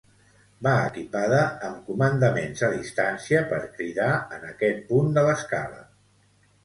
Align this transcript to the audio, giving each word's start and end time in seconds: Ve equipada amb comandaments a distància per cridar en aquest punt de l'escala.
Ve 0.67 0.71
equipada 0.77 1.41
amb 1.67 1.83
comandaments 1.91 2.65
a 2.67 2.71
distància 2.77 3.43
per 3.53 3.59
cridar 3.77 4.11
en 4.39 4.49
aquest 4.55 4.85
punt 4.93 5.13
de 5.19 5.27
l'escala. 5.29 5.87